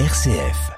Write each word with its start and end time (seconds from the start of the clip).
RCF. 0.00 0.72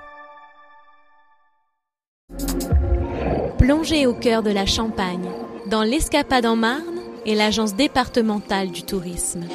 Plongez 3.56 4.06
au 4.06 4.12
cœur 4.12 4.42
de 4.42 4.50
la 4.50 4.66
Champagne, 4.66 5.30
dans 5.71 5.83
l'Escapade 5.83 6.45
en 6.45 6.54
Marne 6.54 7.01
et 7.25 7.35
l'Agence 7.35 7.75
départementale 7.75 8.71
du 8.71 8.83
tourisme. 8.83 9.47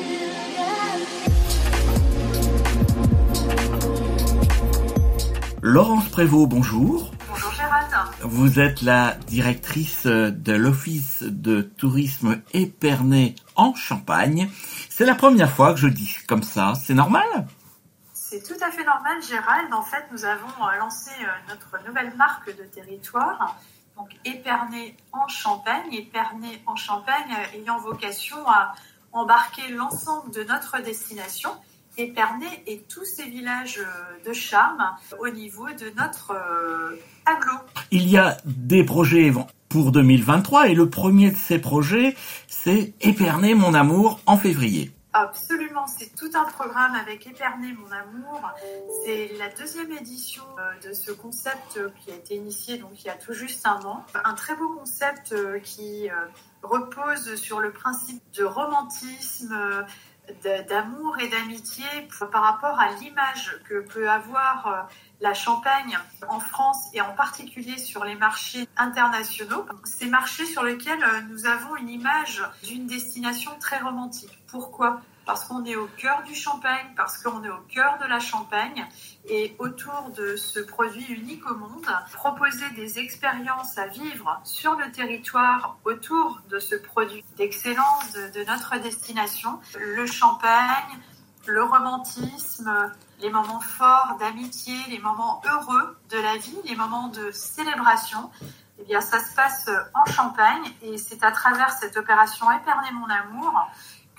Laurence 5.62 6.10
Prévost, 6.10 6.50
bonjour. 6.50 7.12
Bonjour 7.30 7.52
Gérald. 7.52 7.92
Vous 8.24 8.60
êtes 8.60 8.82
la 8.82 9.16
directrice 9.28 10.08
de 10.08 10.54
l'Office 10.54 11.22
de 11.22 11.62
tourisme 11.62 12.42
Épernay 12.56 13.36
en 13.56 13.76
Champagne. 13.76 14.50
C'est 14.90 15.06
la 15.06 15.14
première 15.14 15.52
fois 15.52 15.76
que 15.76 15.80
je 15.80 15.88
dis 15.88 16.18
comme 16.28 16.42
ça, 16.42 16.74
c'est 16.84 16.96
normal? 16.96 17.46
C'est 18.32 18.48
tout 18.48 18.64
à 18.64 18.72
fait 18.72 18.86
normal 18.86 19.22
Gérald. 19.22 19.74
En 19.74 19.82
fait, 19.82 20.06
nous 20.14 20.24
avons 20.24 20.48
euh, 20.48 20.80
lancé 20.80 21.12
euh, 21.22 21.26
notre 21.50 21.86
nouvelle 21.86 22.16
marque 22.16 22.48
de 22.58 22.64
territoire, 22.64 23.60
donc 23.98 24.08
Épernay 24.24 24.96
en 25.12 25.28
Champagne, 25.28 25.92
Épernay 25.92 26.62
en 26.66 26.78
Champagne 26.78 27.30
euh, 27.30 27.58
ayant 27.58 27.78
vocation 27.80 28.38
à 28.48 28.74
embarquer 29.12 29.68
l'ensemble 29.74 30.32
de 30.32 30.46
notre 30.46 30.82
destination 30.82 31.50
Épernay 31.98 32.64
et 32.68 32.86
tous 32.88 33.04
ces 33.04 33.26
villages 33.26 33.82
de 34.26 34.32
charme 34.32 34.96
au 35.20 35.28
niveau 35.28 35.68
de 35.68 35.92
notre 35.98 36.32
aglo. 37.26 37.52
Il 37.92 38.08
y 38.08 38.18
a 38.18 38.38
des 38.46 38.86
projets 38.86 39.34
pour 39.68 39.92
2023 39.92 40.70
et 40.70 40.74
le 40.74 40.90
premier 40.90 41.32
de 41.32 41.36
ces 41.36 41.60
projets, 41.60 42.16
c'est 42.48 42.94
Épernay 43.02 43.56
mon 43.56 43.74
amour 43.74 44.22
en 44.26 44.38
février. 44.38 44.94
Absolument, 45.14 45.88
c'est 45.88 46.16
tout 46.16 46.32
un 46.36 46.46
programme 46.46 46.96
avec 46.96 47.28
Épernay 47.28 47.74
mon 47.74 47.92
amour. 47.92 48.52
C'est 49.04 49.32
la 49.38 49.50
deuxième 49.50 49.92
édition 49.92 50.44
euh, 50.58 50.88
de 50.88 50.94
ce 50.94 51.12
concept 51.12 51.80
qui 52.00 52.12
a 52.12 52.16
été 52.16 52.36
initié 52.36 52.78
donc 52.78 53.04
il 53.04 53.08
y 53.08 53.10
a 53.10 53.16
tout 53.16 53.34
juste 53.34 53.66
un 53.66 53.82
an. 53.82 54.06
Un 54.24 54.34
très 54.36 54.56
beau 54.56 54.70
concept 54.70 55.36
qui 55.64 56.10
repose 56.64 57.36
sur 57.36 57.60
le 57.60 57.72
principe 57.72 58.24
de 58.34 58.44
romantisme, 58.44 59.86
d'amour 60.68 61.18
et 61.20 61.28
d'amitié 61.28 61.86
par 62.32 62.44
rapport 62.44 62.80
à 62.80 62.92
l'image 62.96 63.60
que 63.68 63.82
peut 63.82 64.10
avoir 64.10 64.68
euh, 64.68 64.82
la 65.22 65.34
Champagne 65.34 65.98
en 66.28 66.40
France 66.40 66.90
et 66.94 67.02
en 67.02 67.14
particulier 67.14 67.78
sur 67.78 68.04
les 68.04 68.16
marchés 68.16 68.68
internationaux. 68.78 69.66
Ces 69.84 70.08
marchés 70.08 70.46
sur 70.46 70.64
lesquels 70.64 71.04
euh, 71.04 71.22
nous 71.30 71.46
avons 71.46 71.76
une 71.78 71.90
image 71.90 72.44
d'une 72.64 72.88
destination 72.88 73.52
très 73.60 73.80
romantique. 73.80 74.38
Pourquoi? 74.48 75.02
Parce 75.32 75.46
qu'on 75.46 75.64
est 75.64 75.78
au 75.78 75.88
cœur 75.96 76.24
du 76.24 76.36
champagne, 76.36 76.88
parce 76.98 77.18
qu'on 77.20 77.42
est 77.42 77.50
au 77.50 77.62
cœur 77.74 77.98
de 78.00 78.06
la 78.06 78.20
Champagne 78.20 78.86
et 79.30 79.56
autour 79.60 80.12
de 80.18 80.36
ce 80.36 80.60
produit 80.60 81.06
unique 81.06 81.50
au 81.50 81.56
monde, 81.56 81.88
proposer 82.12 82.70
des 82.72 83.00
expériences 83.00 83.78
à 83.78 83.88
vivre 83.88 84.42
sur 84.44 84.76
le 84.76 84.92
territoire 84.92 85.78
autour 85.86 86.42
de 86.50 86.60
ce 86.60 86.76
produit 86.76 87.24
d'excellence 87.38 88.12
de, 88.12 88.44
notre 88.44 88.78
destination, 88.80 89.62
le 89.80 90.06
champagne, 90.06 91.00
le 91.48 91.64
romantisme, 91.64 92.92
les 93.22 93.30
moments 93.30 93.62
forts 93.62 94.18
d'amitié, 94.20 94.76
les 94.90 95.00
moments 95.00 95.42
heureux 95.50 95.98
de 96.10 96.18
la 96.18 96.36
vie, 96.36 96.60
les 96.66 96.76
moments 96.76 97.08
de 97.08 97.32
célébration. 97.32 98.30
Eh 98.80 98.84
bien, 98.84 99.00
ça 99.00 99.24
se 99.24 99.34
passe 99.34 99.70
en 99.94 100.12
Champagne 100.12 100.74
et 100.82 100.98
c'est 100.98 101.24
à 101.24 101.32
travers 101.32 101.72
cette 101.72 101.96
opération 101.96 102.52
Éperner 102.52 102.92
mon 102.92 103.10
amour 103.10 103.72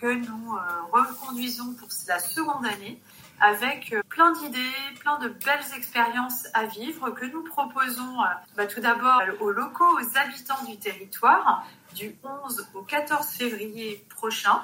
que 0.02 0.12
nous 0.12 0.56
euh, 0.56 0.60
reconduisons 0.90 1.74
pour 1.74 1.88
la 2.08 2.18
seconde 2.18 2.66
année 2.66 3.00
avec 3.40 3.92
euh, 3.92 4.02
plein 4.08 4.32
d'idées, 4.32 4.58
plein 4.98 5.16
de 5.20 5.28
belles 5.28 5.76
expériences 5.76 6.48
à 6.54 6.64
vivre 6.64 7.10
que 7.10 7.24
nous 7.26 7.44
proposons 7.44 8.20
euh, 8.20 8.26
bah, 8.56 8.66
tout 8.66 8.80
d'abord 8.80 9.22
aux 9.40 9.52
locaux, 9.52 9.96
aux 9.96 10.18
habitants 10.18 10.64
du 10.68 10.76
territoire 10.76 11.64
du 11.94 12.16
11 12.24 12.68
au 12.74 12.82
14 12.82 13.24
février 13.28 14.04
prochain 14.08 14.60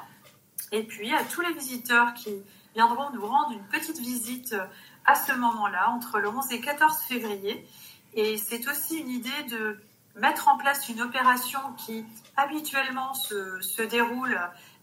et 0.73 0.83
puis 0.83 1.15
à 1.15 1.23
tous 1.23 1.43
les 1.43 1.53
visiteurs 1.53 2.15
qui 2.15 2.35
viendront 2.75 3.11
nous 3.13 3.25
rendre 3.25 3.53
une 3.53 3.67
petite 3.69 4.01
visite 4.01 4.57
à 5.07 5.15
ce 5.15 5.33
moment-là 5.35 5.91
entre 5.91 6.19
le 6.19 6.29
11 6.29 6.51
et 6.51 6.61
14 6.61 6.99
février. 7.03 7.65
Et 8.15 8.37
c'est 8.39 8.67
aussi 8.69 8.99
une 8.99 9.11
idée 9.11 9.43
de 9.51 9.79
mettre 10.21 10.49
en 10.49 10.59
place 10.59 10.89
une 10.89 11.01
opération 11.01 11.61
qui 11.77 12.05
habituellement 12.37 13.15
se, 13.15 13.61
se 13.61 13.83
déroule 13.83 14.39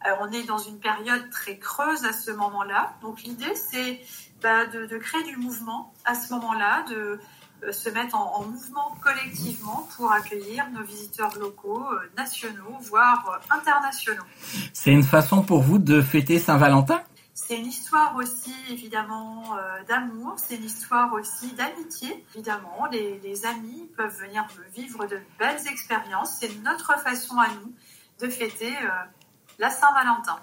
euh, 0.05 0.11
on 0.21 0.31
est 0.31 0.43
dans 0.43 0.57
une 0.57 0.77
période 0.79 1.29
très 1.31 1.57
creuse 1.57 2.05
à 2.05 2.13
ce 2.13 2.31
moment-là. 2.31 2.93
Donc 3.01 3.23
l'idée, 3.23 3.55
c'est 3.55 3.99
bah, 4.41 4.65
de, 4.65 4.97
créer 4.97 5.23
du 5.23 5.37
mouvement 5.37 5.93
à 6.05 6.15
ce 6.15 6.33
moment-là, 6.33 6.85
de 6.89 7.19
euh, 7.63 7.71
se 7.71 7.89
mettre 7.89 8.15
en, 8.15 8.43
mouvement 8.43 8.95
collectivement 9.01 9.87
pour 9.95 10.11
accueillir 10.11 10.69
nos 10.71 10.83
visiteurs 10.83 11.35
locaux, 11.39 11.85
euh, 11.91 12.11
nationaux, 12.17 12.77
voire 12.81 13.41
internationaux. 13.49 14.23
C'est 14.73 14.91
une 14.91 15.03
façon 15.03 15.41
pour 15.41 15.61
vous 15.61 15.79
de 15.79 16.01
fêter 16.01 16.39
Saint-Valentin? 16.39 17.01
C'est 17.47 17.57
une 17.57 17.67
histoire 17.67 18.15
aussi 18.15 18.53
évidemment 18.69 19.43
d'amour, 19.87 20.35
c'est 20.37 20.55
une 20.55 20.63
histoire 20.63 21.13
aussi 21.13 21.53
d'amitié. 21.53 22.25
Évidemment, 22.33 22.87
les, 22.91 23.45
amis 23.45 23.89
peuvent 23.95 24.17
venir 24.19 24.45
vivre 24.73 25.05
de 25.05 25.19
belles 25.37 25.67
expériences. 25.67 26.37
C'est 26.39 26.63
notre 26.63 26.99
façon 26.99 27.37
à 27.37 27.47
nous 27.49 27.73
de 28.19 28.31
fêter 28.31 28.73
la 29.59 29.69
Saint-Valentin. 29.69 30.37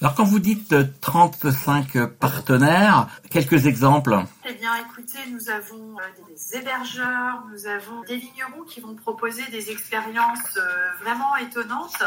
Alors 0.00 0.14
quand 0.14 0.24
vous 0.24 0.40
dites 0.40 0.74
35 1.00 2.06
partenaires, 2.06 3.06
quelques 3.30 3.66
exemples 3.66 4.18
Eh 4.44 4.54
bien 4.54 4.74
écoutez, 4.76 5.18
nous 5.30 5.48
avons 5.48 5.96
euh, 5.98 6.02
des 6.28 6.56
hébergeurs, 6.56 7.44
nous 7.52 7.66
avons 7.66 8.02
des 8.02 8.16
vignerons 8.16 8.64
qui 8.66 8.80
vont 8.80 8.94
proposer 8.96 9.42
des 9.52 9.70
expériences 9.70 10.56
euh, 10.56 10.90
vraiment 11.02 11.36
étonnantes. 11.36 12.02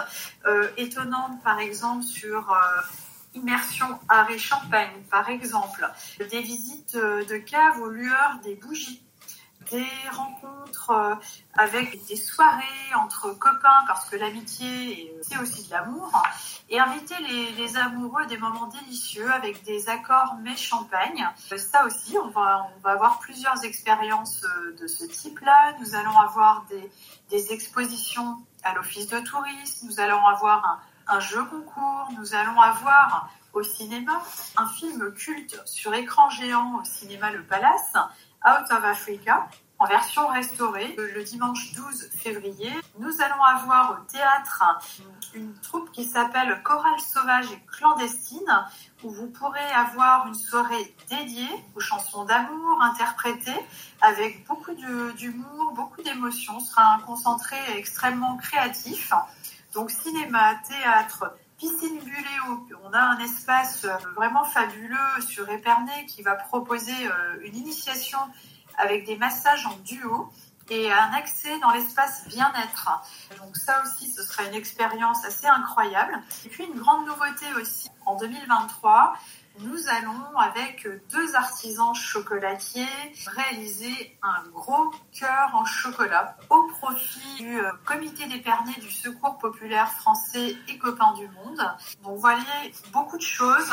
Euh, 0.46 0.68
étonnantes 0.76 1.42
par 1.44 1.60
exemple 1.60 2.04
sur 2.04 2.54
immersion 3.36 4.00
art 4.10 4.30
et 4.32 4.40
champagne 4.40 5.04
par 5.12 5.30
exemple. 5.30 5.90
Des 6.20 6.42
visites 6.42 6.96
de 6.96 7.38
caves 7.38 7.80
aux 7.82 7.90
lueurs 7.90 8.40
des 8.44 8.56
bougies 8.56 9.06
des 9.72 9.88
rencontres 10.12 10.92
euh, 10.92 11.16
avec 11.54 12.06
des 12.06 12.16
soirées 12.16 12.94
entre 12.96 13.32
copains 13.32 13.84
parce 13.88 14.10
que 14.10 14.16
l'amitié 14.16 15.14
c'est 15.22 15.38
aussi 15.40 15.66
de 15.66 15.72
l'amour 15.72 16.12
et 16.70 16.80
inviter 16.80 17.16
les, 17.58 17.78
amoureux 17.78 18.24
à 18.24 18.26
des 18.26 18.38
moments 18.38 18.68
délicieux 18.68 19.30
avec 19.32 19.64
des 19.64 19.90
accords 19.90 20.36
mais 20.42 20.56
champagne. 20.56 21.28
Ça 21.58 21.86
aussi, 21.86 22.18
on 22.18 22.30
va, 22.30 22.68
on 22.76 22.80
va 22.82 22.92
avoir 22.92 23.20
plusieurs 23.20 23.64
expériences 23.66 24.44
euh, 24.44 24.76
de 24.80 24.88
ce 24.88 25.06
type-là. 25.06 25.74
Nous 25.80 25.96
allons 25.96 26.18
avoir 26.18 26.66
des, 26.70 26.90
des 27.30 27.52
expositions 27.52 28.38
à 28.64 28.74
l'office 28.74 29.08
de 29.08 29.20
tourisme, 29.20 29.88
nous 29.88 30.00
allons 30.00 30.26
avoir 30.26 30.66
un, 30.66 30.80
un 31.08 31.20
jeu 31.20 31.44
concours, 31.46 32.10
nous 32.18 32.34
allons 32.36 32.60
avoir 32.60 33.30
au 33.54 33.64
cinéma 33.64 34.22
un 34.58 34.68
film 34.68 35.14
culte 35.14 35.62
sur 35.66 35.94
écran 35.94 36.30
géant 36.30 36.80
au 36.80 36.84
cinéma 36.84 37.32
Le 37.32 37.44
Palace 37.44 37.94
Out 38.46 38.72
of 38.72 38.84
Africa, 38.84 39.48
en 39.80 39.88
version 39.88 40.28
restaurée, 40.28 40.96
le 40.98 41.24
dimanche 41.24 41.74
12 41.74 42.10
février. 42.16 42.72
Nous 43.00 43.22
allons 43.22 43.44
avoir 43.44 43.92
au 43.92 44.12
théâtre 44.12 44.64
une 45.34 45.54
troupe 45.60 45.92
qui 45.92 46.06
s'appelle 46.06 46.62
Chorale 46.64 47.00
sauvage 47.00 47.52
et 47.52 47.60
clandestine, 47.68 48.66
où 49.04 49.10
vous 49.10 49.28
pourrez 49.28 49.72
avoir 49.76 50.28
une 50.28 50.36
soirée 50.36 50.96
dédiée 51.10 51.50
aux 51.76 51.82
chansons 51.82 52.24
d'amour 52.24 52.82
interprétées 52.82 53.66
avec 54.02 54.46
beaucoup 54.48 54.74
d'humour, 55.18 55.74
beaucoup 55.76 56.02
d'émotions. 56.04 56.60
Ce 56.60 56.72
sera 56.72 56.94
un 56.94 57.00
concentré 57.00 57.58
extrêmement 57.76 58.38
créatif. 58.38 59.12
Donc 59.76 59.92
cinéma, 59.92 60.56
théâtre, 60.68 61.36
Piscine 61.58 62.00
Buléo, 62.00 62.66
on 62.86 62.94
a 62.94 63.00
un 63.00 63.20
espace 63.20 63.86
vraiment 64.16 64.46
fabuleux 64.46 65.22
sur 65.28 65.50
Épernay 65.50 66.06
qui 66.08 66.22
va 66.22 66.36
proposer 66.36 66.94
euh, 67.06 67.42
une 67.44 67.56
initiation 67.58 68.18
avec 68.78 69.06
des 69.06 69.18
massages 69.18 69.66
en 69.66 69.76
duo 69.84 70.32
et 70.70 70.92
un 70.92 71.14
accès 71.14 71.60
dans 71.60 71.72
l'espace 71.72 72.28
bien-être. 72.28 72.90
Donc 73.38 73.56
ça 73.56 73.84
aussi, 73.84 74.10
ce 74.10 74.24
sera 74.24 74.44
une 74.44 74.56
expérience 74.56 75.24
assez 75.26 75.48
incroyable. 75.48 76.14
Et 76.46 76.50
puis 76.50 76.66
une 76.66 76.80
grande 76.80 77.06
nouveauté 77.06 77.46
aussi 77.60 77.90
en 78.06 78.16
2023, 78.18 79.14
nous 79.62 79.88
allons, 79.88 80.38
avec 80.38 80.86
deux 81.14 81.36
artisans 81.36 81.94
chocolatiers, 81.96 82.84
réaliser 83.26 84.18
un 84.22 84.44
gros 84.50 84.92
cœur 85.18 85.52
en 85.54 85.64
chocolat 85.64 86.36
au 86.50 86.68
profit 86.80 87.38
du 87.40 87.60
euh, 87.60 87.72
comité 87.86 88.28
d'épernay 88.28 88.74
du 88.82 88.92
Secours 88.92 89.38
populaire 89.38 89.90
français 89.94 90.58
et 90.68 90.78
copains 90.78 91.14
du 91.14 91.28
monde. 91.28 91.62
Donc 92.04 92.18
voilà, 92.18 92.42
beaucoup 92.92 93.18
de 93.18 93.22
choses. 93.22 93.72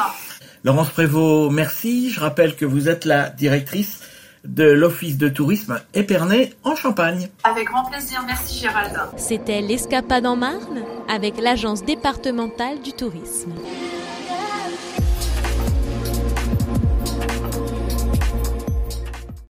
Laurence 0.63 0.91
Prévost, 0.91 1.53
merci. 1.53 2.11
Je 2.11 2.21
rappelle 2.21 2.55
que 2.55 2.65
vous 2.65 2.89
êtes 2.89 3.05
la 3.05 3.29
directrice 3.31 4.03
de 4.45 4.65
l'Office 4.65 5.19
de 5.19 5.29
tourisme 5.29 5.81
Épernay 5.95 6.53
en 6.65 6.75
Champagne. 6.75 7.29
Avec 7.45 7.67
grand 7.67 7.85
plaisir, 7.85 8.23
merci 8.27 8.59
Gérald. 8.59 8.99
C'était 9.17 9.61
l'Escapade 9.61 10.27
en 10.27 10.37
Marne 10.37 10.83
avec 11.09 11.41
l'Agence 11.41 11.85
départementale 11.85 12.81
du 12.83 12.93
tourisme. 12.93 13.53